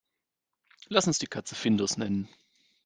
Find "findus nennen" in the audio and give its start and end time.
1.53-2.27